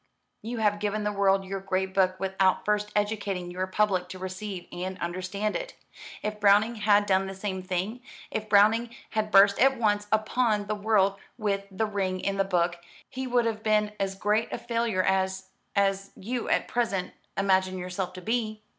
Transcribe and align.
"You 0.41 0.57
have 0.57 0.79
given 0.79 1.03
the 1.03 1.11
world 1.11 1.45
your 1.45 1.59
great 1.59 1.93
book 1.93 2.19
without 2.19 2.65
first 2.65 2.91
educating 2.95 3.51
your 3.51 3.67
public 3.67 4.09
to 4.09 4.17
receive 4.17 4.65
and 4.71 4.97
understand 4.97 5.55
it. 5.55 5.75
If 6.23 6.39
Browning 6.39 6.77
had 6.77 7.05
done 7.05 7.27
the 7.27 7.35
same 7.35 7.61
thing 7.61 8.01
if 8.31 8.49
Browning 8.49 8.95
had 9.11 9.29
burst 9.29 9.59
at 9.59 9.77
once 9.77 10.07
upon 10.11 10.65
the 10.65 10.73
world 10.73 11.19
with 11.37 11.67
'The 11.69 11.85
Ring 11.85 12.25
and 12.25 12.39
the 12.39 12.43
Book' 12.43 12.79
he 13.07 13.27
would 13.27 13.45
have 13.45 13.61
been 13.61 13.91
as 13.99 14.15
great 14.15 14.51
a 14.51 14.57
failure 14.57 15.03
as 15.03 15.49
as 15.75 16.09
you 16.15 16.49
at 16.49 16.67
present 16.67 17.13
imagine 17.37 17.77
yourself 17.77 18.11
to 18.13 18.23
be. 18.23 18.63